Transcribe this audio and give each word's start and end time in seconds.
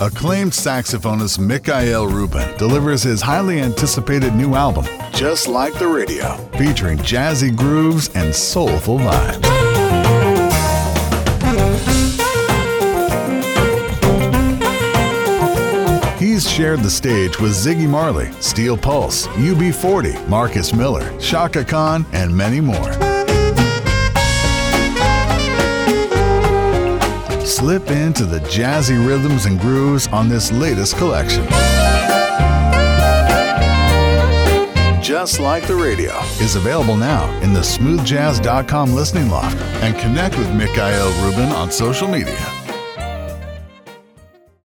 acclaimed 0.00 0.52
saxophonist 0.52 1.38
Mekiel 1.38 2.10
Reuben 2.10 2.56
delivers 2.56 3.02
his 3.02 3.20
highly 3.20 3.60
anticipated 3.60 4.34
new 4.34 4.54
album, 4.54 4.86
Just 5.12 5.46
Like 5.46 5.74
the 5.78 5.86
Radio, 5.86 6.36
featuring 6.56 6.96
jazzy 6.98 7.54
grooves 7.54 8.08
and 8.14 8.34
soulful 8.34 8.98
vibes. 8.98 9.44
He's 16.18 16.48
shared 16.48 16.80
the 16.80 16.90
stage 16.90 17.38
with 17.38 17.52
Ziggy 17.52 17.88
Marley, 17.88 18.30
Steel 18.40 18.78
Pulse, 18.78 19.26
UB40, 19.28 20.28
Marcus 20.28 20.72
Miller, 20.72 21.18
Chaka 21.18 21.64
Khan, 21.64 22.06
and 22.12 22.34
many 22.34 22.60
more. 22.60 23.09
Slip 27.50 27.90
into 27.90 28.24
the 28.26 28.38
jazzy 28.42 29.04
rhythms 29.04 29.46
and 29.46 29.58
grooves 29.58 30.06
on 30.12 30.28
this 30.28 30.52
latest 30.52 30.96
collection. 30.96 31.44
Just 35.02 35.40
Like 35.40 35.66
the 35.66 35.74
Radio 35.74 36.16
is 36.40 36.54
available 36.54 36.96
now 36.96 37.28
in 37.40 37.52
the 37.52 37.58
smoothjazz.com 37.58 38.94
listening 38.94 39.28
loft 39.28 39.56
and 39.82 39.98
connect 39.98 40.38
with 40.38 40.46
Mekiel 40.50 41.24
Reuben 41.24 41.50
on 41.50 41.72
social 41.72 42.06
media 42.06 42.59